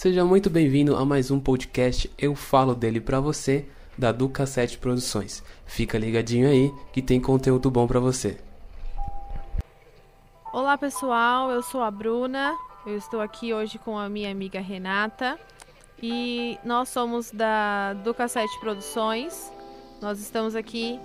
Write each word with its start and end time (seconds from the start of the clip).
Seja 0.00 0.24
muito 0.24 0.48
bem-vindo 0.48 0.96
a 0.96 1.04
mais 1.04 1.30
um 1.30 1.38
podcast 1.38 2.10
Eu 2.16 2.34
Falo 2.34 2.74
Dele 2.74 3.02
Pra 3.02 3.20
Você, 3.20 3.66
da 3.98 4.10
Duca 4.10 4.46
7 4.46 4.78
Produções. 4.78 5.44
Fica 5.66 5.98
ligadinho 5.98 6.48
aí 6.48 6.72
que 6.90 7.02
tem 7.02 7.20
conteúdo 7.20 7.70
bom 7.70 7.86
pra 7.86 8.00
você. 8.00 8.38
Olá 10.54 10.78
pessoal, 10.78 11.50
eu 11.50 11.62
sou 11.62 11.82
a 11.82 11.90
Bruna, 11.90 12.56
eu 12.86 12.96
estou 12.96 13.20
aqui 13.20 13.52
hoje 13.52 13.78
com 13.78 13.98
a 13.98 14.08
minha 14.08 14.30
amiga 14.30 14.58
Renata 14.58 15.38
e 16.02 16.56
nós 16.64 16.88
somos 16.88 17.30
da 17.30 17.92
Duca 17.92 18.26
7 18.26 18.58
Produções. 18.58 19.52
Nós 20.00 20.18
estamos 20.18 20.56
aqui 20.56 20.98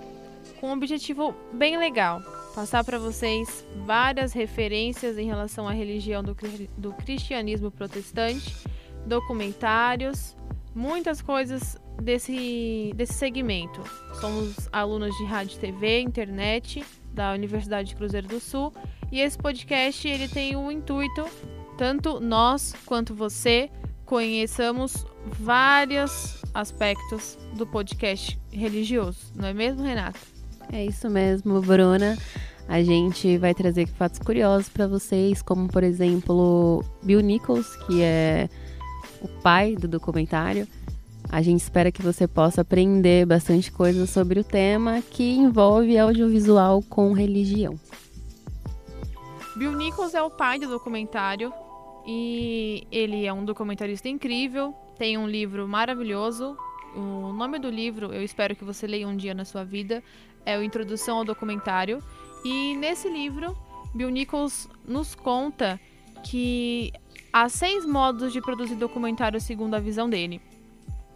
com 0.58 0.70
um 0.70 0.72
objetivo 0.72 1.34
bem 1.52 1.76
legal, 1.76 2.22
passar 2.54 2.82
para 2.82 2.98
vocês 2.98 3.62
várias 3.84 4.32
referências 4.32 5.18
em 5.18 5.26
relação 5.26 5.68
à 5.68 5.72
religião 5.72 6.22
do, 6.22 6.34
do 6.78 6.94
cristianismo 6.94 7.70
protestante, 7.70 8.56
documentários, 9.06 10.36
muitas 10.74 11.22
coisas 11.22 11.78
desse, 12.02 12.92
desse 12.94 13.14
segmento. 13.14 13.80
Somos 14.20 14.68
alunos 14.72 15.16
de 15.16 15.24
rádio, 15.24 15.58
TV, 15.58 16.00
internet 16.00 16.84
da 17.12 17.32
Universidade 17.32 17.90
de 17.90 17.96
Cruzeiro 17.96 18.28
do 18.28 18.40
Sul 18.40 18.72
e 19.10 19.20
esse 19.20 19.38
podcast 19.38 20.06
ele 20.06 20.28
tem 20.28 20.56
o 20.56 20.70
intuito 20.70 21.24
tanto 21.78 22.20
nós 22.20 22.74
quanto 22.84 23.14
você 23.14 23.70
conheçamos 24.04 25.04
vários 25.26 26.42
aspectos 26.54 27.38
do 27.54 27.66
podcast 27.66 28.38
religioso, 28.50 29.18
não 29.34 29.48
é 29.48 29.52
mesmo, 29.52 29.82
Renata? 29.82 30.18
É 30.72 30.84
isso 30.84 31.08
mesmo, 31.10 31.60
Bruna. 31.60 32.16
A 32.68 32.82
gente 32.82 33.38
vai 33.38 33.54
trazer 33.54 33.86
fatos 33.86 34.18
curiosos 34.18 34.68
para 34.68 34.86
vocês, 34.86 35.40
como 35.42 35.68
por 35.68 35.84
exemplo, 35.84 36.84
Bill 37.02 37.20
Nichols, 37.20 37.76
que 37.86 38.02
é 38.02 38.48
o 39.26 39.42
pai 39.42 39.74
do 39.74 39.86
documentário. 39.86 40.66
A 41.28 41.42
gente 41.42 41.60
espera 41.60 41.90
que 41.90 42.00
você 42.00 42.26
possa 42.28 42.60
aprender 42.60 43.26
bastante 43.26 43.70
coisa 43.70 44.06
sobre 44.06 44.38
o 44.38 44.44
tema 44.44 45.02
que 45.02 45.36
envolve 45.36 45.98
audiovisual 45.98 46.82
com 46.88 47.12
religião. 47.12 47.78
Bill 49.56 49.72
Nichols 49.72 50.14
é 50.14 50.22
o 50.22 50.30
pai 50.30 50.58
do 50.58 50.68
documentário 50.68 51.52
e 52.06 52.86
ele 52.92 53.26
é 53.26 53.32
um 53.32 53.44
documentarista 53.44 54.08
incrível, 54.08 54.72
tem 54.96 55.18
um 55.18 55.26
livro 55.26 55.66
maravilhoso. 55.66 56.56
O 56.94 57.32
nome 57.32 57.58
do 57.58 57.68
livro, 57.68 58.12
eu 58.12 58.22
espero 58.22 58.54
que 58.54 58.64
você 58.64 58.86
leia 58.86 59.08
um 59.08 59.16
dia 59.16 59.34
na 59.34 59.44
sua 59.44 59.64
vida, 59.64 60.02
é 60.44 60.56
o 60.56 60.62
Introdução 60.62 61.18
ao 61.18 61.24
Documentário. 61.24 62.00
E 62.44 62.76
nesse 62.76 63.08
livro, 63.08 63.56
Bill 63.92 64.10
Nichols 64.10 64.68
nos 64.86 65.14
conta 65.14 65.80
que 66.22 66.92
há 67.36 67.50
seis 67.50 67.84
modos 67.84 68.32
de 68.32 68.40
produzir 68.40 68.76
documentário 68.76 69.38
segundo 69.38 69.74
a 69.74 69.78
visão 69.78 70.08
dele. 70.08 70.40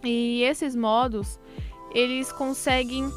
E 0.03 0.43
esses 0.43 0.75
modos, 0.75 1.39
eles 1.95 2.31
conseguem 2.31 3.11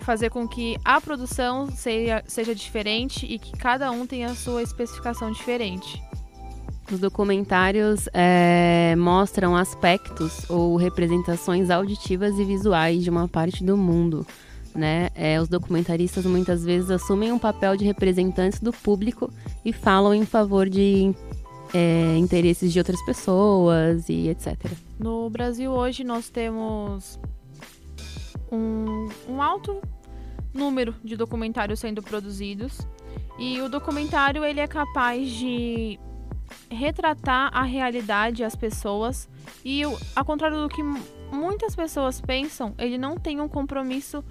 fazer 0.00 0.30
com 0.30 0.48
que 0.48 0.78
a 0.82 1.00
produção 1.02 1.70
seja, 1.70 2.24
seja 2.26 2.54
diferente 2.54 3.26
e 3.26 3.38
que 3.38 3.52
cada 3.52 3.90
um 3.90 4.06
tenha 4.06 4.28
a 4.28 4.34
sua 4.34 4.62
especificação 4.62 5.30
diferente. 5.30 6.02
Os 6.90 6.98
documentários 6.98 8.08
é, 8.14 8.94
mostram 8.96 9.54
aspectos 9.54 10.48
ou 10.48 10.76
representações 10.76 11.68
auditivas 11.68 12.38
e 12.38 12.44
visuais 12.44 13.02
de 13.02 13.10
uma 13.10 13.28
parte 13.28 13.62
do 13.62 13.76
mundo 13.76 14.26
né? 14.74 15.10
É, 15.14 15.40
os 15.40 15.48
documentaristas 15.48 16.26
muitas 16.26 16.64
vezes 16.64 16.90
assumem 16.90 17.30
um 17.30 17.38
papel 17.38 17.76
de 17.76 17.84
representantes 17.84 18.58
do 18.58 18.72
público 18.72 19.30
e 19.64 19.72
falam 19.72 20.12
em 20.12 20.26
favor 20.26 20.68
de 20.68 21.14
é, 21.74 22.16
interesses 22.16 22.72
de 22.72 22.78
outras 22.78 23.04
pessoas 23.04 24.08
e 24.08 24.28
etc. 24.28 24.54
No 24.98 25.28
Brasil 25.28 25.70
hoje 25.72 26.04
nós 26.04 26.30
temos 26.30 27.18
um, 28.50 29.08
um 29.28 29.42
alto 29.42 29.82
número 30.52 30.94
de 31.04 31.16
documentários 31.16 31.80
sendo 31.80 32.02
produzidos 32.02 32.78
e 33.38 33.60
o 33.60 33.68
documentário 33.68 34.44
ele 34.44 34.60
é 34.60 34.68
capaz 34.68 35.28
de 35.28 35.98
retratar 36.70 37.50
a 37.52 37.62
realidade 37.62 38.44
as 38.44 38.54
pessoas 38.54 39.28
e 39.64 39.82
ao 40.14 40.24
contrário 40.24 40.62
do 40.62 40.68
que 40.68 40.82
muitas 41.32 41.74
pessoas 41.74 42.20
pensam 42.20 42.72
ele 42.78 42.96
não 42.96 43.16
tem 43.16 43.40
um 43.40 43.48
compromisso 43.48 44.22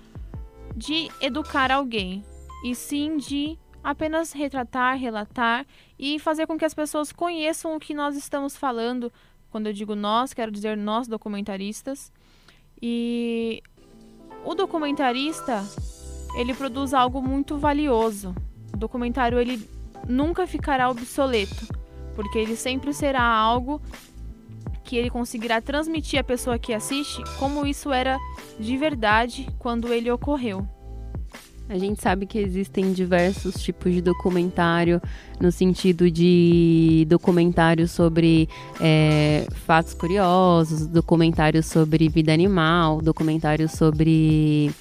de 0.76 1.10
educar 1.22 1.72
alguém, 1.72 2.24
e 2.64 2.74
sim 2.74 3.18
de 3.18 3.58
apenas 3.84 4.32
retratar, 4.32 4.98
relatar 4.98 5.66
e 6.06 6.20
fazer 6.20 6.46
com 6.46 6.58
que 6.58 6.66
as 6.66 6.74
pessoas 6.74 7.14
conheçam 7.14 7.78
o 7.78 7.80
que 7.80 7.94
nós 7.94 8.18
estamos 8.18 8.58
falando. 8.58 9.10
Quando 9.50 9.68
eu 9.68 9.74
digo 9.74 9.96
nós, 9.96 10.34
quero 10.34 10.52
dizer 10.52 10.76
nós 10.76 11.08
documentaristas. 11.08 12.12
E 12.82 13.64
o 14.44 14.54
documentarista, 14.54 15.64
ele 16.36 16.54
produz 16.54 16.94
algo 16.94 17.22
muito 17.22 17.58
valioso. 17.58 18.36
O 18.74 18.78
documentário 18.78 19.40
ele 19.40 19.66
nunca 20.06 20.46
ficará 20.46 20.90
obsoleto, 20.90 21.70
porque 22.16 22.38
ele 22.38 22.58
sempre 22.58 22.94
será 22.94 23.24
algo 23.24 23.82
que 24.84 24.98
ele 24.98 25.10
conseguirá 25.10 25.62
transmitir 25.62 26.20
à 26.20 26.24
pessoa 26.24 26.60
que 26.60 26.74
assiste 26.74 27.24
como 27.40 27.66
isso 27.66 27.94
era 27.94 28.20
de 28.60 28.76
verdade 28.76 29.48
quando 29.58 29.94
ele 29.94 30.12
ocorreu. 30.12 30.68
A 31.70 31.78
gente 31.78 32.02
sabe 32.02 32.26
que 32.26 32.38
existem 32.38 32.92
diversos 32.92 33.56
tipos 33.56 33.92
de 33.94 34.02
documentário, 34.02 35.02
no 35.40 35.52
sentido 35.52 36.12
de 36.12 37.06
documentário 37.08 37.88
sobre 37.88 38.50
é, 38.82 39.48
fatos 39.66 39.94
curiosos, 39.94 40.86
documentário 40.88 41.64
sobre 41.64 42.10
vida 42.10 42.34
animal, 42.34 43.02
documentário 43.02 43.70
sobre 43.70 44.72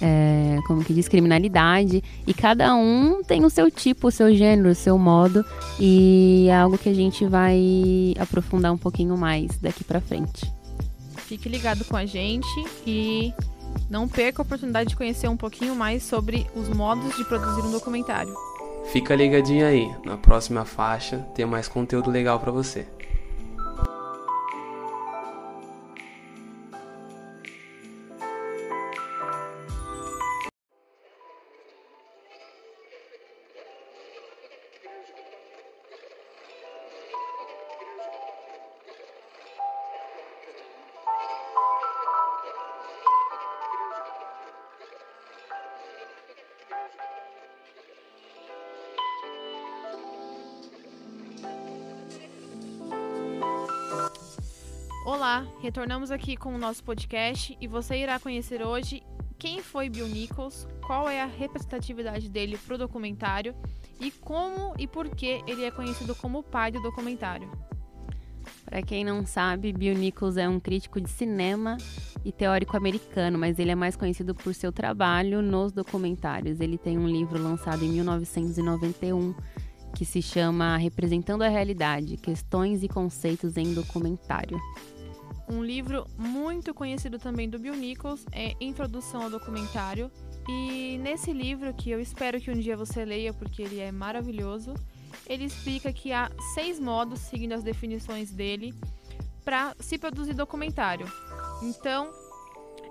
é, 0.00 0.58
como 0.66 0.84
que 0.84 0.92
diz, 0.92 1.08
criminalidade. 1.08 2.02
E 2.26 2.34
cada 2.34 2.74
um 2.74 3.22
tem 3.22 3.44
o 3.44 3.50
seu 3.50 3.70
tipo, 3.70 4.08
o 4.08 4.10
seu 4.10 4.34
gênero, 4.34 4.70
o 4.70 4.74
seu 4.74 4.98
modo. 4.98 5.44
E 5.80 6.46
é 6.48 6.56
algo 6.56 6.78
que 6.78 6.88
a 6.88 6.94
gente 6.94 7.24
vai 7.26 8.14
aprofundar 8.18 8.72
um 8.72 8.78
pouquinho 8.78 9.16
mais 9.16 9.58
daqui 9.58 9.82
para 9.82 10.00
frente. 10.00 10.50
Fique 11.16 11.48
ligado 11.48 11.84
com 11.84 11.96
a 11.96 12.06
gente 12.06 12.48
e 12.86 13.32
não 13.88 14.08
perca 14.08 14.42
a 14.42 14.44
oportunidade 14.44 14.90
de 14.90 14.96
conhecer 14.96 15.28
um 15.28 15.36
pouquinho 15.36 15.74
mais 15.74 16.02
sobre 16.02 16.46
os 16.54 16.68
modos 16.68 17.16
de 17.16 17.24
produzir 17.24 17.66
um 17.66 17.70
documentário. 17.70 18.34
Fica 18.92 19.14
ligadinho 19.14 19.66
aí, 19.66 19.90
na 20.04 20.16
próxima 20.16 20.64
faixa 20.64 21.18
tem 21.34 21.44
mais 21.44 21.68
conteúdo 21.68 22.10
legal 22.10 22.40
para 22.40 22.50
você. 22.50 22.86
Olá, 55.08 55.46
retornamos 55.62 56.10
aqui 56.10 56.36
com 56.36 56.54
o 56.54 56.58
nosso 56.58 56.84
podcast 56.84 57.56
e 57.58 57.66
você 57.66 57.96
irá 57.96 58.20
conhecer 58.20 58.60
hoje 58.62 59.02
quem 59.38 59.62
foi 59.62 59.88
Bill 59.88 60.06
Nichols, 60.06 60.68
qual 60.86 61.08
é 61.08 61.22
a 61.22 61.24
representatividade 61.24 62.28
dele 62.28 62.58
para 62.58 62.74
o 62.74 62.78
documentário 62.78 63.54
e 63.98 64.10
como 64.10 64.74
e 64.78 64.86
por 64.86 65.08
que 65.08 65.42
ele 65.46 65.64
é 65.64 65.70
conhecido 65.70 66.14
como 66.14 66.40
o 66.40 66.42
pai 66.42 66.70
do 66.70 66.82
documentário. 66.82 67.50
Para 68.66 68.82
quem 68.82 69.02
não 69.02 69.24
sabe, 69.24 69.72
Bill 69.72 69.94
Nichols 69.94 70.36
é 70.36 70.46
um 70.46 70.60
crítico 70.60 71.00
de 71.00 71.08
cinema 71.08 71.78
e 72.22 72.30
teórico 72.30 72.76
americano, 72.76 73.38
mas 73.38 73.58
ele 73.58 73.70
é 73.70 73.74
mais 73.74 73.96
conhecido 73.96 74.34
por 74.34 74.54
seu 74.54 74.70
trabalho 74.70 75.40
nos 75.40 75.72
documentários. 75.72 76.60
Ele 76.60 76.76
tem 76.76 76.98
um 76.98 77.08
livro 77.08 77.42
lançado 77.42 77.82
em 77.82 77.88
1991 77.88 79.34
que 79.94 80.04
se 80.04 80.20
chama 80.20 80.76
Representando 80.76 81.42
a 81.42 81.48
Realidade: 81.48 82.18
Questões 82.18 82.82
e 82.82 82.88
Conceitos 82.88 83.56
em 83.56 83.72
Documentário. 83.72 84.60
Um 85.50 85.64
livro 85.64 86.06
muito 86.18 86.74
conhecido 86.74 87.18
também 87.18 87.48
do 87.48 87.58
Bill 87.58 87.74
Nichols 87.74 88.26
é 88.32 88.54
Introdução 88.60 89.22
ao 89.22 89.30
Documentário. 89.30 90.10
E 90.46 90.98
nesse 90.98 91.32
livro, 91.32 91.72
que 91.72 91.90
eu 91.90 92.00
espero 92.00 92.38
que 92.38 92.50
um 92.50 92.58
dia 92.58 92.76
você 92.76 93.04
leia 93.04 93.32
porque 93.32 93.62
ele 93.62 93.80
é 93.80 93.90
maravilhoso, 93.90 94.74
ele 95.26 95.44
explica 95.44 95.90
que 95.90 96.12
há 96.12 96.30
seis 96.54 96.78
modos, 96.78 97.20
seguindo 97.20 97.52
as 97.52 97.62
definições 97.62 98.30
dele, 98.30 98.74
para 99.42 99.74
se 99.80 99.96
produzir 99.96 100.34
documentário. 100.34 101.06
Então, 101.62 102.10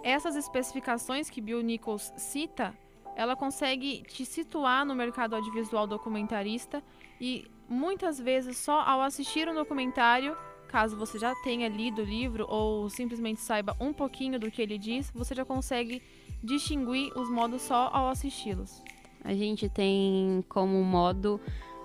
essas 0.04 0.36
especificações 0.36 1.30
que 1.30 1.40
Bill 1.40 1.62
Nichols 1.62 2.12
cita, 2.18 2.74
ela 3.16 3.36
consegue 3.36 4.02
te 4.04 4.26
situar 4.26 4.84
no 4.84 4.96
mercado 4.96 5.36
audiovisual 5.36 5.86
documentarista 5.86 6.84
e 7.22 7.46
muitas 7.70 8.20
vezes 8.20 8.58
só 8.58 8.82
ao 8.82 9.02
assistir 9.02 9.48
um 9.48 9.54
documentário 9.54 10.36
caso 10.68 10.96
você 10.96 11.18
já 11.18 11.34
tenha 11.36 11.68
lido 11.68 12.02
o 12.02 12.06
livro 12.06 12.46
ou 12.48 12.90
simplesmente 12.90 13.42
saiba 13.42 13.76
um 13.80 13.94
pouquinho 13.94 14.40
do 14.40 14.52
que 14.52 14.62
ele 14.62 14.78
diz, 14.78 15.10
você 15.16 15.34
já 15.34 15.44
consegue 15.44 16.02
distinguir 16.44 17.12
os 17.18 17.30
modos 17.30 17.62
só 17.62 17.90
ao 17.92 18.10
assisti-los. 18.10 18.84
A 19.24 19.34
gente 19.34 19.68
tem 19.68 20.44
como 20.48 20.84
modo 20.84 21.40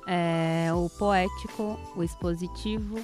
é, 0.06 0.70
o 0.74 0.90
poético, 0.90 1.78
o 1.96 2.02
expositivo, 2.02 3.00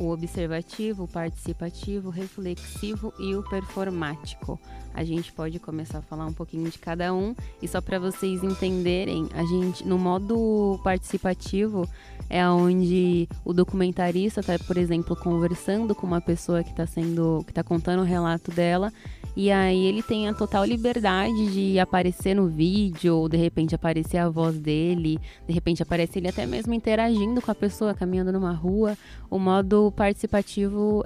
o 0.00 0.10
observativo, 0.10 1.04
o 1.04 1.08
participativo, 1.08 2.08
o 2.08 2.10
reflexivo 2.10 3.12
e 3.18 3.34
o 3.34 3.42
performático. 3.42 4.58
A 4.94 5.04
gente 5.04 5.30
pode 5.32 5.58
começar 5.58 5.98
a 5.98 6.02
falar 6.02 6.26
um 6.26 6.32
pouquinho 6.32 6.68
de 6.70 6.78
cada 6.78 7.12
um 7.12 7.34
e 7.60 7.68
só 7.68 7.80
para 7.80 7.98
vocês 7.98 8.42
entenderem, 8.42 9.28
a 9.34 9.44
gente 9.44 9.86
no 9.86 9.98
modo 9.98 10.80
participativo 10.82 11.86
é 12.28 12.46
onde 12.48 13.28
o 13.44 13.52
documentarista 13.52 14.40
está, 14.40 14.58
por 14.58 14.78
exemplo, 14.78 15.14
conversando 15.14 15.94
com 15.94 16.06
uma 16.06 16.20
pessoa 16.20 16.64
que 16.64 16.70
está 16.70 16.86
sendo, 16.86 17.42
que 17.44 17.50
está 17.50 17.62
contando 17.62 18.00
o 18.00 18.04
relato 18.04 18.50
dela 18.50 18.92
e 19.36 19.50
aí 19.50 19.86
ele 19.86 20.02
tem 20.02 20.28
a 20.28 20.34
total 20.34 20.64
liberdade 20.64 21.52
de 21.52 21.78
aparecer 21.78 22.34
no 22.34 22.48
vídeo, 22.48 23.16
ou 23.16 23.28
de 23.28 23.36
repente 23.36 23.74
aparecer 23.74 24.18
a 24.18 24.28
voz 24.28 24.58
dele, 24.58 25.18
de 25.46 25.52
repente 25.52 25.82
aparece 25.82 26.18
ele 26.18 26.28
até 26.28 26.46
mesmo 26.46 26.74
interagindo 26.74 27.40
com 27.40 27.50
a 27.50 27.54
pessoa, 27.54 27.94
caminhando 27.94 28.32
numa 28.32 28.52
rua. 28.52 28.96
O 29.30 29.38
modo 29.38 29.92
participativo 29.92 31.04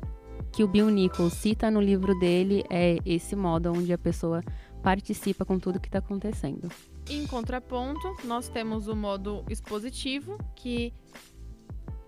que 0.52 0.62
o 0.62 0.68
Bill 0.68 0.88
Nichols 0.88 1.34
cita 1.34 1.70
no 1.70 1.80
livro 1.80 2.18
dele 2.18 2.64
é 2.70 2.98
esse 3.04 3.34
modo 3.36 3.72
onde 3.72 3.92
a 3.92 3.98
pessoa 3.98 4.42
participa 4.82 5.44
com 5.44 5.58
tudo 5.58 5.80
que 5.80 5.88
está 5.88 5.98
acontecendo. 5.98 6.70
Em 7.08 7.26
contraponto, 7.26 8.16
nós 8.24 8.48
temos 8.48 8.86
o 8.86 8.94
modo 8.94 9.44
expositivo, 9.48 10.38
que 10.54 10.92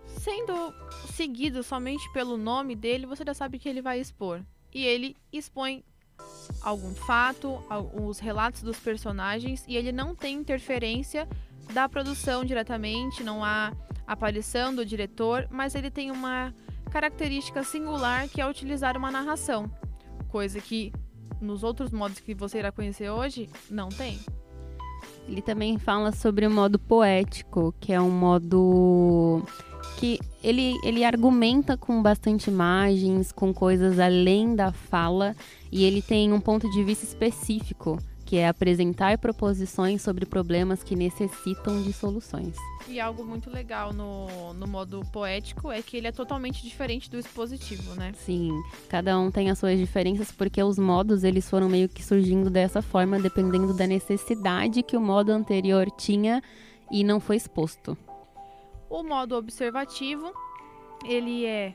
sendo 0.06 0.72
seguido 1.12 1.62
somente 1.62 2.10
pelo 2.12 2.36
nome 2.36 2.74
dele, 2.74 3.06
você 3.06 3.24
já 3.24 3.34
sabe 3.34 3.58
que 3.58 3.68
ele 3.68 3.82
vai 3.82 4.00
expor. 4.00 4.42
E 4.74 4.84
ele 4.84 5.16
expõe 5.32 5.82
algum 6.60 6.94
fato, 6.94 7.62
os 7.94 8.18
relatos 8.18 8.62
dos 8.62 8.78
personagens 8.78 9.64
e 9.68 9.76
ele 9.76 9.92
não 9.92 10.14
tem 10.14 10.36
interferência 10.36 11.28
da 11.72 11.88
produção 11.88 12.44
diretamente, 12.44 13.22
não 13.22 13.44
há 13.44 13.72
aparição 14.06 14.74
do 14.74 14.84
diretor, 14.84 15.48
mas 15.50 15.74
ele 15.74 15.90
tem 15.90 16.10
uma 16.10 16.54
característica 16.90 17.62
singular 17.64 18.28
que 18.28 18.40
é 18.40 18.48
utilizar 18.48 18.96
uma 18.96 19.10
narração, 19.10 19.70
coisa 20.28 20.60
que 20.60 20.92
nos 21.40 21.62
outros 21.62 21.90
modos 21.90 22.20
que 22.20 22.34
você 22.34 22.58
irá 22.58 22.72
conhecer 22.72 23.10
hoje 23.10 23.48
não 23.70 23.88
tem. 23.88 24.18
Ele 25.28 25.42
também 25.42 25.76
fala 25.76 26.12
sobre 26.12 26.46
o 26.46 26.50
modo 26.50 26.78
poético, 26.78 27.74
que 27.80 27.92
é 27.92 28.00
um 28.00 28.10
modo 28.10 29.42
que 29.98 30.20
ele, 30.42 30.78
ele 30.84 31.04
argumenta 31.04 31.76
com 31.76 32.02
bastante 32.02 32.50
imagens, 32.50 33.32
com 33.32 33.52
coisas 33.52 33.98
além 33.98 34.54
da 34.54 34.72
fala, 34.72 35.34
e 35.72 35.84
ele 35.84 36.02
tem 36.02 36.32
um 36.32 36.40
ponto 36.40 36.70
de 36.70 36.84
vista 36.84 37.04
específico, 37.04 37.98
que 38.26 38.36
é 38.36 38.48
apresentar 38.48 39.18
proposições 39.18 40.02
sobre 40.02 40.26
problemas 40.26 40.82
que 40.82 40.96
necessitam 40.96 41.80
de 41.82 41.92
soluções. 41.92 42.56
E 42.88 42.98
algo 42.98 43.24
muito 43.24 43.48
legal 43.48 43.92
no, 43.92 44.52
no 44.52 44.66
modo 44.66 45.00
poético 45.12 45.70
é 45.70 45.80
que 45.80 45.96
ele 45.96 46.08
é 46.08 46.12
totalmente 46.12 46.62
diferente 46.62 47.08
do 47.08 47.18
expositivo, 47.18 47.94
né? 47.94 48.12
Sim, 48.16 48.50
cada 48.88 49.18
um 49.18 49.30
tem 49.30 49.48
as 49.48 49.58
suas 49.58 49.78
diferenças 49.78 50.32
porque 50.32 50.60
os 50.62 50.76
modos 50.76 51.22
eles 51.22 51.48
foram 51.48 51.68
meio 51.68 51.88
que 51.88 52.04
surgindo 52.04 52.50
dessa 52.50 52.82
forma 52.82 53.18
dependendo 53.18 53.72
da 53.72 53.86
necessidade 53.86 54.82
que 54.82 54.96
o 54.96 55.00
modo 55.00 55.30
anterior 55.30 55.88
tinha 55.96 56.42
e 56.90 57.04
não 57.04 57.20
foi 57.20 57.36
exposto. 57.36 57.96
O 58.88 59.02
modo 59.02 59.36
observativo, 59.36 60.32
ele 61.04 61.44
é 61.44 61.74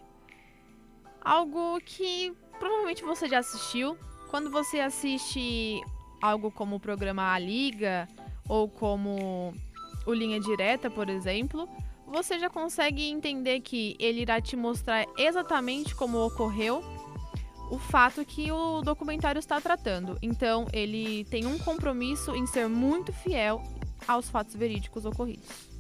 algo 1.21 1.79
que 1.81 2.33
provavelmente 2.59 3.03
você 3.03 3.27
já 3.27 3.39
assistiu. 3.39 3.97
Quando 4.29 4.49
você 4.49 4.79
assiste 4.79 5.81
algo 6.21 6.51
como 6.51 6.77
o 6.77 6.79
programa 6.79 7.33
A 7.33 7.39
Liga 7.39 8.07
ou 8.47 8.69
como 8.69 9.53
o 10.05 10.13
Linha 10.13 10.39
Direta, 10.39 10.89
por 10.89 11.09
exemplo, 11.09 11.67
você 12.07 12.39
já 12.39 12.49
consegue 12.49 13.09
entender 13.09 13.61
que 13.61 13.95
ele 13.99 14.21
irá 14.21 14.41
te 14.41 14.55
mostrar 14.55 15.05
exatamente 15.17 15.95
como 15.95 16.17
ocorreu 16.17 16.81
o 17.69 17.79
fato 17.79 18.25
que 18.25 18.51
o 18.51 18.81
documentário 18.81 19.39
está 19.39 19.61
tratando. 19.61 20.17
Então, 20.21 20.67
ele 20.73 21.23
tem 21.25 21.45
um 21.45 21.57
compromisso 21.57 22.35
em 22.35 22.45
ser 22.45 22.67
muito 22.67 23.13
fiel 23.13 23.63
aos 24.05 24.29
fatos 24.29 24.55
verídicos 24.55 25.05
ocorridos. 25.05 25.70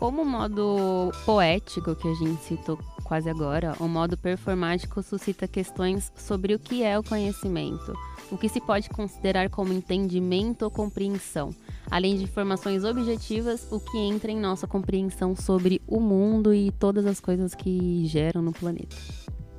Como 0.00 0.22
o 0.22 0.24
modo 0.24 1.12
poético 1.26 1.94
que 1.94 2.08
a 2.08 2.14
gente 2.14 2.42
citou 2.42 2.78
quase 3.04 3.28
agora, 3.28 3.76
o 3.78 3.86
modo 3.86 4.16
performático 4.16 5.02
suscita 5.02 5.46
questões 5.46 6.10
sobre 6.16 6.54
o 6.54 6.58
que 6.58 6.82
é 6.82 6.98
o 6.98 7.02
conhecimento, 7.02 7.92
o 8.30 8.38
que 8.38 8.48
se 8.48 8.62
pode 8.62 8.88
considerar 8.88 9.50
como 9.50 9.74
entendimento 9.74 10.62
ou 10.62 10.70
compreensão, 10.70 11.54
além 11.90 12.16
de 12.16 12.24
informações 12.24 12.82
objetivas, 12.82 13.70
o 13.70 13.78
que 13.78 13.98
entra 13.98 14.32
em 14.32 14.40
nossa 14.40 14.66
compreensão 14.66 15.36
sobre 15.36 15.82
o 15.86 16.00
mundo 16.00 16.54
e 16.54 16.72
todas 16.72 17.04
as 17.04 17.20
coisas 17.20 17.54
que 17.54 18.06
geram 18.06 18.40
no 18.40 18.52
planeta. 18.52 18.96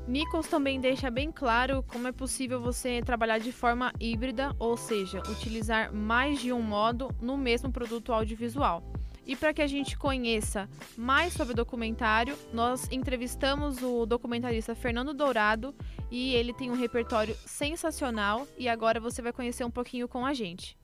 Nichols 0.07 0.47
também 0.47 0.81
deixa 0.81 1.11
bem 1.11 1.31
claro 1.31 1.85
como 1.87 2.07
é 2.07 2.11
possível 2.11 2.59
você 2.59 2.99
trabalhar 3.05 3.37
de 3.37 3.51
forma 3.51 3.93
híbrida, 3.99 4.55
ou 4.57 4.75
seja, 4.75 5.21
utilizar 5.29 5.93
mais 5.93 6.41
de 6.41 6.51
um 6.51 6.63
modo 6.63 7.09
no 7.21 7.37
mesmo 7.37 7.71
produto 7.71 8.11
audiovisual. 8.11 8.90
E 9.25 9.35
para 9.35 9.53
que 9.53 9.61
a 9.61 9.67
gente 9.67 9.97
conheça 9.97 10.67
mais 10.97 11.33
sobre 11.33 11.53
o 11.53 11.55
documentário, 11.55 12.35
nós 12.51 12.87
entrevistamos 12.91 13.81
o 13.81 14.05
documentarista 14.05 14.73
Fernando 14.73 15.13
Dourado 15.13 15.75
e 16.09 16.33
ele 16.33 16.53
tem 16.53 16.71
um 16.71 16.75
repertório 16.75 17.35
sensacional 17.45 18.47
e 18.57 18.67
agora 18.67 18.99
você 18.99 19.21
vai 19.21 19.31
conhecer 19.31 19.63
um 19.63 19.71
pouquinho 19.71 20.07
com 20.07 20.25
a 20.25 20.33
gente. 20.33 20.77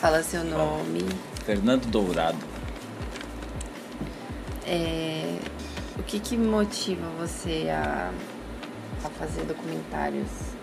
Fala 0.00 0.22
seu 0.22 0.44
nome. 0.44 1.00
Fernando 1.44 1.86
Dourado. 1.86 2.38
É, 4.66 5.38
o 5.98 6.02
que, 6.02 6.20
que 6.20 6.36
motiva 6.36 7.06
você 7.18 7.68
a, 7.70 8.12
a 9.02 9.10
fazer 9.10 9.44
documentários? 9.44 10.53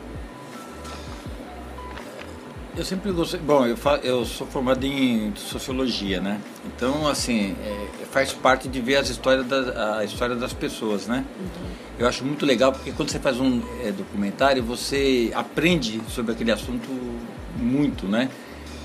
Eu 2.76 2.86
sempre 2.86 3.12
gostei. 3.12 3.40
Bom, 3.40 3.66
eu, 3.66 3.76
fa, 3.76 4.00
eu 4.02 4.26
sou 4.26 4.48
formado 4.48 4.86
em 4.86 5.34
sociologia, 5.36 6.22
né? 6.22 6.40
Então, 6.66 7.06
assim, 7.06 7.56
é, 7.62 8.06
faz 8.06 8.32
parte 8.32 8.70
de 8.70 8.80
ver 8.80 8.96
as 8.96 9.10
histórias 9.10 9.46
da, 9.46 9.98
a 9.98 10.06
história 10.06 10.36
das 10.36 10.54
pessoas, 10.54 11.06
né? 11.06 11.26
Uhum. 11.38 11.72
Eu 12.00 12.08
acho 12.08 12.24
muito 12.24 12.46
legal 12.46 12.72
porque 12.72 12.92
quando 12.94 13.10
você 13.10 13.20
faz 13.20 13.40
um 13.40 13.62
é, 13.84 13.92
documentário, 13.92 14.64
você 14.64 15.32
aprende 15.36 16.02
sobre 16.08 16.32
aquele 16.32 16.52
assunto 16.52 16.90
muito, 17.58 18.08
né? 18.08 18.30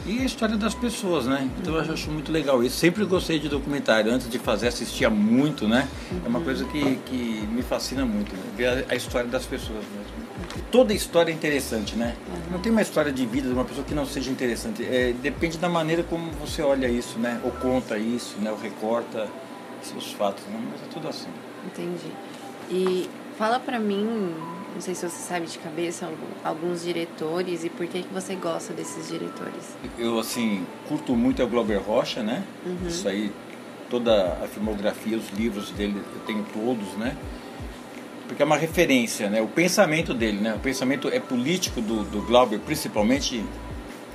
E 0.04 0.20
a 0.20 0.24
história 0.24 0.56
das 0.56 0.74
pessoas, 0.74 1.26
né? 1.26 1.48
Então 1.60 1.74
eu 1.74 1.80
acho 1.80 2.10
muito 2.10 2.32
legal 2.32 2.62
isso. 2.64 2.76
Sempre 2.76 3.04
gostei 3.04 3.38
de 3.38 3.48
documentário. 3.48 4.12
Antes 4.12 4.28
de 4.28 4.38
fazer, 4.38 4.66
assistia 4.66 5.08
muito, 5.08 5.68
né? 5.68 5.88
Uhum. 6.10 6.20
É 6.24 6.28
uma 6.28 6.40
coisa 6.40 6.64
que, 6.64 6.96
que 7.06 7.48
me 7.52 7.62
fascina 7.62 8.04
muito, 8.04 8.34
né? 8.34 8.42
ver 8.56 8.66
a, 8.66 8.92
a 8.92 8.96
história 8.96 9.28
das 9.28 9.46
pessoas 9.46 9.84
mesmo 9.96 10.25
toda 10.70 10.92
história 10.92 11.30
é 11.30 11.34
interessante, 11.34 11.96
né? 11.96 12.16
Uhum. 12.28 12.52
Não 12.52 12.60
tem 12.60 12.72
uma 12.72 12.82
história 12.82 13.12
de 13.12 13.24
vida 13.26 13.48
de 13.48 13.54
uma 13.54 13.64
pessoa 13.64 13.84
que 13.86 13.94
não 13.94 14.06
seja 14.06 14.30
interessante. 14.30 14.84
É, 14.84 15.12
depende 15.22 15.58
da 15.58 15.68
maneira 15.68 16.02
como 16.02 16.30
você 16.32 16.62
olha 16.62 16.88
isso, 16.88 17.18
né? 17.18 17.40
Ou 17.44 17.50
conta 17.52 17.98
isso, 17.98 18.36
né? 18.38 18.50
Ou 18.50 18.58
recorta 18.58 19.28
os 19.96 20.12
fatos, 20.12 20.44
né? 20.46 20.60
Mas 20.72 20.82
é 20.82 20.92
tudo 20.92 21.08
assim. 21.08 21.28
Entendi. 21.64 22.10
E 22.70 23.08
fala 23.38 23.60
pra 23.60 23.78
mim, 23.78 24.34
não 24.74 24.80
sei 24.80 24.94
se 24.94 25.08
você 25.08 25.22
sabe 25.22 25.46
de 25.46 25.58
cabeça, 25.58 26.08
alguns 26.42 26.82
diretores 26.82 27.64
e 27.64 27.70
por 27.70 27.86
que, 27.86 28.02
que 28.02 28.12
você 28.12 28.34
gosta 28.34 28.72
desses 28.72 29.08
diretores. 29.08 29.76
Eu, 29.98 30.18
assim, 30.18 30.66
curto 30.88 31.14
muito 31.14 31.42
o 31.42 31.46
Glauber 31.46 31.78
Rocha, 31.78 32.22
né? 32.22 32.44
Uhum. 32.64 32.88
Isso 32.88 33.08
aí, 33.08 33.32
toda 33.88 34.38
a 34.42 34.48
filmografia, 34.48 35.16
os 35.16 35.30
livros 35.30 35.70
dele, 35.70 35.96
eu 35.96 36.20
tenho 36.26 36.44
todos, 36.52 36.94
né? 36.94 37.16
Porque 38.26 38.42
é 38.42 38.46
uma 38.46 38.56
referência, 38.56 39.30
né? 39.30 39.40
O 39.40 39.46
pensamento 39.46 40.12
dele, 40.12 40.38
né? 40.38 40.54
O 40.54 40.58
pensamento 40.58 41.08
é 41.08 41.20
político 41.20 41.80
do, 41.80 42.04
do 42.04 42.22
Glauber, 42.22 42.58
principalmente, 42.58 43.44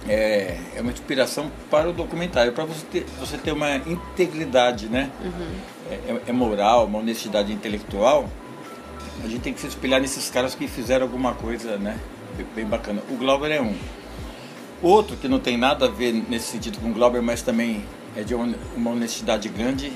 é, 0.08 0.58
é 0.76 0.82
uma 0.82 0.92
inspiração 0.92 1.52
para 1.70 1.90
o 1.90 1.94
documentário, 1.94 2.52
para 2.52 2.66
você 2.66 2.86
ter, 2.92 3.06
você 3.20 3.38
ter 3.38 3.52
uma 3.52 3.78
integridade, 3.78 4.88
né? 4.88 5.10
Uhum. 5.24 5.56
É, 5.90 6.30
é, 6.30 6.32
moral, 6.32 6.86
uma 6.86 7.00
honestidade 7.00 7.52
intelectual. 7.52 8.30
A 9.24 9.28
gente 9.28 9.42
tem 9.42 9.54
que 9.54 9.62
se 9.62 9.68
espelhar 9.68 10.02
nesses 10.02 10.30
caras 10.30 10.56
que 10.56 10.68
fizeram 10.68 11.06
alguma 11.06 11.34
coisa, 11.34 11.78
né? 11.78 11.98
Bem 12.56 12.66
bacana. 12.66 13.02
O 13.10 13.16
Glauber 13.16 13.52
é 13.52 13.62
um. 13.62 13.76
Outro 14.82 15.16
que 15.16 15.28
não 15.28 15.40
tem 15.40 15.58
nada 15.58 15.86
a 15.86 15.90
ver 15.90 16.12
nesse 16.28 16.48
sentido 16.48 16.80
com 16.80 16.90
o 16.90 16.94
Glauber, 16.94 17.22
mas 17.22 17.42
também 17.42 17.86
é 18.16 18.24
de 18.24 18.34
uma 18.34 18.92
honestidade 18.92 19.48
grande, 19.48 19.92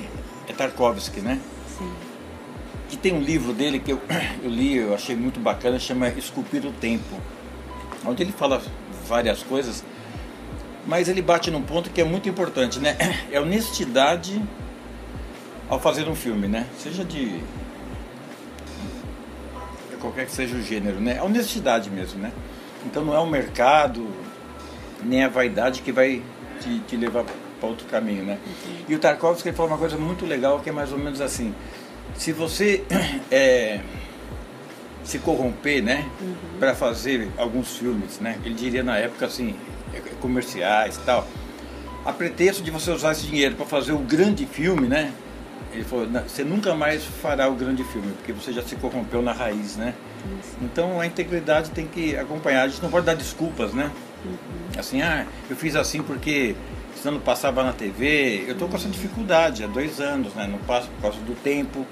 é 0.47 0.53
Tarkovsky, 0.53 1.21
né? 1.21 1.39
Sim. 2.95 2.97
E 2.97 2.97
tem 2.97 3.13
um 3.13 3.19
livro 3.19 3.53
dele 3.53 3.79
que 3.79 3.91
eu, 3.91 4.01
eu 4.41 4.49
li, 4.49 4.77
eu 4.77 4.95
achei 4.95 5.15
muito 5.15 5.39
bacana, 5.39 5.77
chama 5.77 6.07
Esculpir 6.09 6.65
o 6.65 6.71
Tempo, 6.71 7.15
onde 8.05 8.23
ele 8.23 8.31
fala 8.31 8.61
várias 9.07 9.43
coisas, 9.43 9.83
mas 10.87 11.09
ele 11.09 11.21
bate 11.21 11.51
num 11.51 11.61
ponto 11.61 11.89
que 11.89 12.01
é 12.01 12.03
muito 12.03 12.29
importante, 12.29 12.79
né? 12.79 12.97
É 13.31 13.39
honestidade 13.39 14.41
ao 15.69 15.79
fazer 15.79 16.07
um 16.07 16.15
filme, 16.15 16.47
né? 16.47 16.67
Seja 16.77 17.03
de 17.03 17.41
qualquer 19.99 20.25
que 20.25 20.31
seja 20.31 20.55
o 20.55 20.61
gênero, 20.61 20.99
né? 20.99 21.17
A 21.17 21.23
honestidade 21.23 21.89
mesmo, 21.89 22.21
né? 22.21 22.31
Então 22.85 23.03
não 23.03 23.15
é 23.15 23.19
o 23.19 23.25
mercado, 23.25 24.07
nem 25.03 25.23
a 25.23 25.27
vaidade 25.27 25.81
que 25.81 25.91
vai 25.91 26.21
te, 26.61 26.79
te 26.87 26.95
levar 26.95 27.25
para 27.59 27.69
outro 27.69 27.87
caminho, 27.87 28.23
né? 28.23 28.37
E 28.87 28.93
o 28.93 28.99
Tarkovsky 28.99 29.51
falou 29.51 29.71
uma 29.71 29.77
coisa 29.79 29.97
muito 29.97 30.25
legal 30.25 30.59
que 30.59 30.69
é 30.69 30.71
mais 30.71 30.91
ou 30.91 30.99
menos 30.99 31.19
assim: 31.21 31.55
se 32.17 32.31
você 32.31 32.83
é, 33.31 33.79
se 35.03 35.19
corromper, 35.19 35.83
né, 35.83 36.05
uhum. 36.19 36.35
para 36.59 36.75
fazer 36.75 37.29
alguns 37.37 37.77
filmes, 37.77 38.19
né? 38.19 38.39
Ele 38.43 38.55
diria 38.55 38.83
na 38.83 38.97
época 38.97 39.25
assim, 39.25 39.55
é, 39.93 39.99
comerciais, 40.19 40.95
e 40.95 40.99
tal. 40.99 41.27
A 42.03 42.11
pretexto 42.11 42.61
de 42.63 42.71
você 42.71 42.91
usar 42.91 43.13
esse 43.13 43.25
dinheiro 43.25 43.55
para 43.55 43.65
fazer 43.65 43.93
o 43.93 43.99
grande 43.99 44.45
filme, 44.45 44.87
né? 44.87 45.11
Ele 45.73 45.83
falou, 45.83 46.07
você 46.07 46.43
nunca 46.43 46.73
mais 46.73 47.03
fará 47.03 47.49
o 47.49 47.55
grande 47.55 47.83
filme, 47.83 48.13
porque 48.13 48.31
você 48.31 48.53
já 48.53 48.61
se 48.61 48.75
corrompeu 48.77 49.21
na 49.21 49.33
raiz, 49.33 49.75
né? 49.75 49.93
Isso. 50.39 50.55
Então 50.61 50.99
a 50.99 51.05
integridade 51.05 51.69
tem 51.71 51.85
que 51.85 52.15
acompanhar. 52.15 52.63
A 52.63 52.67
gente 52.67 52.81
não 52.81 52.89
pode 52.89 53.05
dar 53.05 53.15
desculpas, 53.15 53.73
né? 53.73 53.91
Assim, 54.77 55.01
ah, 55.01 55.25
eu 55.49 55.55
fiz 55.55 55.75
assim 55.75 56.01
porque 56.01 56.55
senão 56.95 57.15
não 57.15 57.21
passava 57.21 57.63
na 57.63 57.73
TV. 57.73 58.45
Eu 58.47 58.53
estou 58.53 58.67
com 58.67 58.75
essa 58.75 58.89
dificuldade 58.89 59.63
há 59.63 59.67
dois 59.67 59.99
anos, 59.99 60.33
né? 60.33 60.47
Não 60.47 60.59
passo 60.59 60.87
por 60.89 61.01
causa 61.01 61.19
do 61.19 61.35
tempo, 61.35 61.85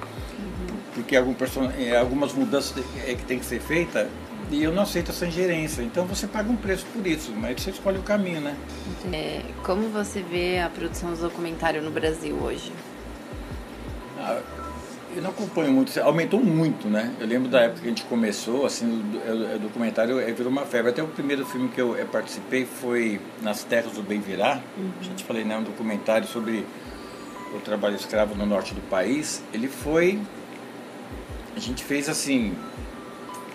porque 0.94 1.16
algum 1.16 1.34
person... 1.34 1.72
É, 1.78 1.98
algumas 1.98 2.34
mudanças 2.34 2.84
é 3.06 3.14
que 3.16 3.24
tem 3.24 3.40
que 3.40 3.46
ser 3.46 3.60
feita 3.60 4.10
e 4.52 4.64
eu 4.64 4.72
não 4.72 4.84
aceito 4.84 5.12
essa 5.12 5.26
ingerência. 5.26 5.82
Então 5.82 6.06
você 6.06 6.28
paga 6.28 6.52
um 6.52 6.56
preço 6.56 6.86
por 6.94 7.06
isso, 7.06 7.32
mas 7.36 7.62
você 7.62 7.72
escolhe 7.72 7.98
o 7.98 8.04
caminho, 8.04 8.42
né? 8.42 8.56
É, 9.12 9.42
como 9.64 9.90
você 9.90 10.22
vê 10.22 10.60
a 10.60 10.70
produção 10.70 11.12
do 11.14 11.20
documentário 11.20 11.82
no 11.82 11.92
Brasil 11.92 12.36
hoje? 12.36 12.72
Eu 15.16 15.22
não 15.22 15.30
acompanho 15.30 15.72
muito, 15.72 16.00
aumentou 16.02 16.44
muito, 16.44 16.88
né? 16.88 17.14
Eu 17.20 17.28
lembro 17.28 17.48
da 17.48 17.62
época 17.62 17.82
que 17.82 17.86
a 17.86 17.90
gente 17.90 18.04
começou, 18.06 18.66
assim, 18.66 18.86
o, 18.86 19.56
o 19.56 19.60
documentário 19.60 20.18
virou 20.34 20.52
uma 20.52 20.66
febre. 20.66 20.90
Até 20.90 21.04
o 21.04 21.08
primeiro 21.08 21.46
filme 21.46 21.70
que 21.70 21.80
eu, 21.80 21.96
eu 21.96 22.08
participei 22.08 22.66
foi 22.66 23.22
Nas 23.42 23.64
Terras 23.64 23.94
do 23.94 24.02
Bem 24.02 24.20
Virá. 24.20 24.60
Uhum. 24.76 24.92
Já 25.02 25.14
te 25.14 25.24
falei, 25.24 25.44
né? 25.44 25.56
Um 25.58 25.64
documentário 25.64 26.28
sobre 26.28 26.66
o 27.56 27.60
trabalho 27.60 27.96
escravo 27.96 28.34
no 28.34 28.46
norte 28.46 28.74
do 28.74 28.82
país. 28.82 29.44
Ele 29.54 29.68
foi. 29.68 30.20
A 31.56 31.60
gente 31.60 31.84
fez 31.84 32.10
assim. 32.10 32.56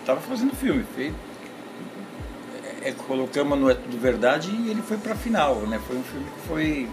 Tava 0.05 0.21
fazendo 0.21 0.55
filme, 0.55 0.83
fez, 0.95 1.13
é, 2.81 2.91
colocamos 3.07 3.59
no 3.59 3.69
É 3.69 3.75
Tudo 3.75 3.99
Verdade 3.99 4.49
e 4.49 4.71
ele 4.71 4.81
foi 4.81 4.97
pra 4.97 5.13
final, 5.13 5.55
né? 5.67 5.79
Foi 5.85 5.97
um 5.97 6.03
filme 6.03 6.25
que 6.25 6.47
foi. 6.47 6.89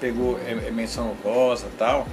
pegou 0.00 0.38
é, 0.46 0.68
é 0.68 0.70
menção 0.70 1.16
rosa 1.24 1.66
e 1.66 1.76
tal. 1.76 2.06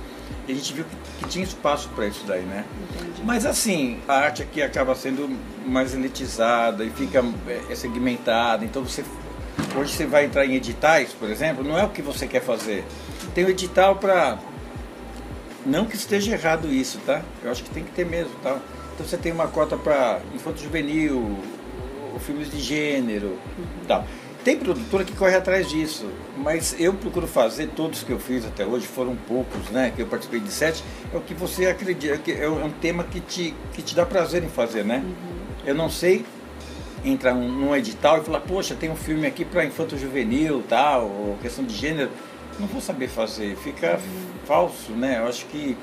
E 0.47 0.51
a 0.51 0.55
gente 0.55 0.73
viu 0.73 0.83
que, 0.85 1.23
que 1.23 1.29
tinha 1.29 1.43
espaço 1.43 1.89
para 1.89 2.07
isso 2.07 2.23
daí, 2.25 2.43
né? 2.43 2.65
Entendi. 2.91 3.21
Mas 3.23 3.45
assim, 3.45 3.99
a 4.07 4.13
arte 4.13 4.43
aqui 4.43 4.61
acaba 4.61 4.93
sendo 4.95 5.29
mais 5.65 5.93
elitizada 5.93 6.83
e 6.83 6.89
fica 6.89 7.23
é, 7.47 7.61
é, 7.69 7.75
segmentada. 7.75 8.65
Então 8.65 8.83
você 8.83 9.03
hoje 9.75 9.93
você 9.93 10.05
vai 10.05 10.25
entrar 10.25 10.45
em 10.45 10.55
editais, 10.55 11.13
por 11.13 11.29
exemplo, 11.29 11.63
não 11.63 11.77
é 11.77 11.83
o 11.83 11.89
que 11.89 12.01
você 12.01 12.27
quer 12.27 12.41
fazer. 12.41 12.83
Tem 13.33 13.43
o 13.43 13.47
um 13.47 13.49
edital 13.49 13.95
para 13.95 14.37
não 15.65 15.85
que 15.85 15.95
esteja 15.95 16.33
errado 16.33 16.67
isso, 16.67 16.99
tá? 17.05 17.21
Eu 17.43 17.51
acho 17.51 17.63
que 17.63 17.69
tem 17.69 17.83
que 17.83 17.91
ter 17.91 18.05
mesmo, 18.05 18.33
tá? 18.43 18.59
Então 18.93 19.05
você 19.05 19.17
tem 19.17 19.31
uma 19.31 19.47
cota 19.47 19.77
para 19.77 20.19
infanto 20.35 20.61
juvenil, 20.61 21.39
filmes 22.19 22.49
de 22.51 22.59
gênero, 22.59 23.37
uhum. 23.57 23.65
tal. 23.87 24.05
Tem 24.43 24.57
produtora 24.57 25.05
que 25.05 25.15
corre 25.15 25.35
atrás 25.35 25.69
disso, 25.69 26.05
mas 26.37 26.75
eu 26.77 26.93
procuro 26.93 27.25
fazer, 27.25 27.67
todos 27.67 28.03
que 28.03 28.11
eu 28.11 28.19
fiz 28.19 28.45
até 28.45 28.65
hoje, 28.65 28.85
foram 28.85 29.15
poucos, 29.15 29.69
né? 29.69 29.93
Que 29.95 30.01
eu 30.01 30.07
participei 30.07 30.41
de 30.41 30.51
sete, 30.51 30.83
é 31.13 31.17
o 31.17 31.21
que 31.21 31.33
você 31.33 31.67
acredita, 31.67 32.17
que 32.17 32.33
é 32.33 32.49
um 32.49 32.69
tema 32.69 33.05
que 33.05 33.21
te, 33.21 33.55
que 33.71 33.81
te 33.81 33.95
dá 33.95 34.05
prazer 34.05 34.43
em 34.43 34.49
fazer, 34.49 34.83
né? 34.83 34.97
Uhum. 34.97 35.43
Eu 35.65 35.73
não 35.73 35.89
sei 35.89 36.25
entrar 37.05 37.33
num 37.33 37.73
edital 37.73 38.17
e 38.17 38.25
falar, 38.25 38.41
poxa, 38.41 38.75
tem 38.75 38.91
um 38.91 38.97
filme 38.97 39.25
aqui 39.25 39.45
para 39.45 39.63
infanto 39.63 39.97
juvenil, 39.97 40.61
tal, 40.67 41.03
ou 41.05 41.37
questão 41.41 41.63
de 41.63 41.73
gênero. 41.73 42.11
Não 42.59 42.67
vou 42.67 42.81
saber 42.81 43.07
fazer, 43.07 43.55
fica 43.55 43.93
uhum. 43.93 44.45
falso, 44.45 44.91
né? 44.91 45.19
Eu 45.19 45.27
acho 45.27 45.45
que. 45.45 45.77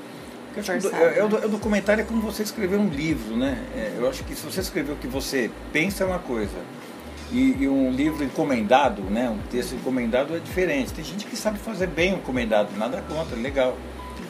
Eu 0.55 0.59
acho 0.59 0.71
que 0.77 0.95
é, 0.95 1.17
é, 1.17 1.23
o, 1.23 1.37
é 1.37 1.45
o 1.45 1.49
documentário 1.49 2.01
é 2.01 2.05
como 2.05 2.21
você 2.21 2.43
escrever 2.43 2.77
um 2.77 2.89
livro, 2.89 3.35
né? 3.35 3.57
É, 3.75 3.95
eu 3.97 4.07
acho 4.07 4.23
que 4.23 4.35
se 4.35 4.45
você 4.45 4.59
escrever 4.59 4.91
o 4.91 4.95
que 4.97 5.07
você 5.07 5.49
pensa 5.73 6.03
é 6.03 6.07
uma 6.07 6.19
coisa 6.19 6.57
e, 7.31 7.63
e, 7.63 7.67
um 7.67 7.91
livro 7.91 8.23
encomendado, 8.23 9.01
né, 9.03 9.29
um 9.29 9.37
texto 9.49 9.73
encomendado 9.73 10.35
é 10.35 10.39
diferente. 10.39 10.91
Tem 10.91 11.03
gente 11.03 11.25
que 11.25 11.35
sabe 11.35 11.57
fazer 11.59 11.87
bem 11.87 12.13
o 12.13 12.17
encomendado, 12.17 12.69
nada 12.77 13.01
contra, 13.07 13.37
legal. 13.37 13.77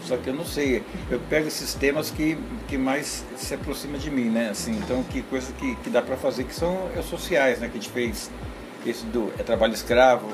Só 0.05 0.17
que 0.17 0.27
eu 0.27 0.33
não 0.33 0.45
sei, 0.45 0.83
eu 1.09 1.19
pego 1.29 1.47
esses 1.47 1.73
temas 1.73 2.11
que, 2.11 2.37
que 2.67 2.77
mais 2.77 3.23
se 3.37 3.53
aproxima 3.53 3.97
de 3.97 4.09
mim, 4.09 4.29
né? 4.29 4.49
Assim, 4.49 4.71
então, 4.71 5.03
que 5.03 5.21
coisa 5.23 5.51
que, 5.53 5.75
que 5.77 5.89
dá 5.89 6.01
para 6.01 6.17
fazer 6.17 6.43
que 6.43 6.53
são 6.53 6.89
é, 6.95 7.01
sociais, 7.01 7.59
né? 7.59 7.67
Que 7.67 7.77
a 7.77 7.81
gente 7.81 7.91
fez 7.91 8.29
esse 8.85 9.05
do 9.05 9.31
é 9.37 9.43
trabalho 9.43 9.73
escravo, 9.73 10.27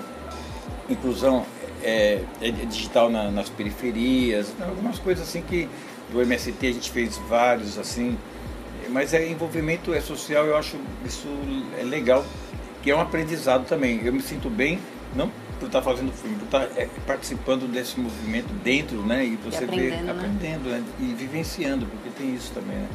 inclusão 0.89 1.45
é, 1.83 2.21
é 2.41 2.51
digital 2.51 3.09
na, 3.09 3.29
nas 3.29 3.49
periferias, 3.49 4.53
algumas 4.61 4.99
coisas 4.99 5.27
assim 5.27 5.41
que 5.41 5.69
do 6.11 6.21
MST 6.21 6.65
a 6.65 6.71
gente 6.71 6.91
fez 6.91 7.17
vários 7.29 7.77
assim, 7.77 8.17
mas 8.89 9.13
é 9.13 9.27
envolvimento 9.27 9.93
é 9.93 9.99
social, 9.99 10.45
eu 10.45 10.55
acho 10.55 10.77
isso 11.05 11.27
é 11.79 11.83
legal 11.83 12.25
que 12.87 12.91
é 12.91 12.95
um 12.95 13.01
aprendizado 13.01 13.67
também. 13.67 13.99
Eu 14.05 14.13
me 14.13 14.21
sinto 14.21 14.49
bem, 14.49 14.79
não 15.13 15.29
por 15.59 15.65
estar 15.65 15.81
fazendo 15.81 16.09
filme, 16.13 16.37
por 16.37 16.45
estar 16.45 16.63
é, 16.79 16.87
participando 17.05 17.69
desse 17.69 17.99
movimento 17.99 18.47
dentro, 18.63 19.05
né? 19.05 19.25
E 19.25 19.35
você 19.35 19.65
e 19.65 19.67
vê 19.67 19.89
né? 19.89 20.09
aprendendo 20.09 20.69
né? 20.69 20.81
e 20.97 21.13
vivenciando, 21.13 21.85
porque 21.85 22.09
tem 22.11 22.33
isso 22.33 22.53
também, 22.53 22.77
né? 22.77 22.87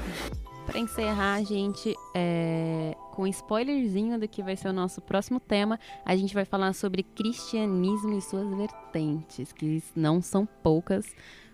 Para 0.65 0.79
encerrar, 0.79 1.45
gente, 1.45 1.95
é... 2.15 2.97
com 3.11 3.25
um 3.25 3.27
spoilerzinho 3.27 4.19
do 4.19 4.27
que 4.27 4.43
vai 4.43 4.57
ser 4.57 4.69
o 4.69 4.73
nosso 4.73 5.03
próximo 5.03 5.39
tema, 5.39 5.79
a 6.07 6.17
gente 6.17 6.33
vai 6.33 6.47
falar 6.47 6.73
sobre 6.73 7.03
cristianismo 7.03 8.17
e 8.17 8.23
suas 8.23 8.49
vertentes, 8.57 9.53
que 9.53 9.83
não 9.95 10.23
são 10.23 10.49
poucas, 10.63 11.05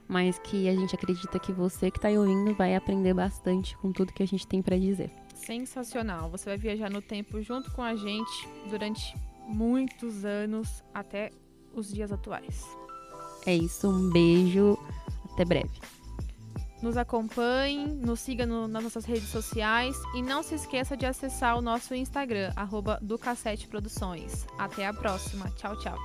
mas 0.07 0.39
que 0.39 0.69
a 0.69 0.77
gente 0.77 0.95
acredita 0.95 1.41
que 1.41 1.51
você 1.51 1.91
que 1.91 1.99
está 1.99 2.07
aí 2.07 2.17
ouvindo 2.17 2.55
vai 2.55 2.77
aprender 2.77 3.15
bastante 3.15 3.77
com 3.79 3.91
tudo 3.91 4.13
que 4.13 4.23
a 4.23 4.27
gente 4.29 4.47
tem 4.47 4.63
para 4.63 4.77
dizer 4.77 5.11
sensacional. 5.49 6.29
Você 6.29 6.45
vai 6.51 6.59
viajar 6.59 6.91
no 6.91 7.01
tempo 7.01 7.41
junto 7.41 7.71
com 7.73 7.83
a 7.83 7.97
gente 7.97 8.47
durante 8.69 9.17
muitos 9.47 10.23
anos 10.23 10.85
até 10.93 11.31
os 11.73 11.91
dias 11.91 12.13
atuais. 12.13 12.67
É 13.47 13.55
isso, 13.55 13.89
um 13.89 14.11
beijo, 14.11 14.79
até 15.33 15.47
breve. 15.47 15.81
Nos 16.83 16.99
acompanhe, 16.99 17.87
nos 17.87 18.21
siga 18.21 18.45
no, 18.47 18.69
nas 18.69 18.85
nossas 18.85 19.07
redes 19.07 19.31
sociais 19.31 19.97
e 20.15 20.23
não 20.23 20.43
se 20.43 20.55
esqueça 20.55 20.97
de 20.97 21.07
acessar 21.07 21.57
o 21.57 21.63
nosso 21.63 21.95
Instagram, 21.95 22.53
arroba 22.55 22.99
do 23.01 23.19
Cassete 23.19 23.67
Produções. 23.67 24.47
Até 24.59 24.87
a 24.87 24.93
próxima. 24.93 25.51
Tchau, 25.57 25.77
tchau. 25.79 25.99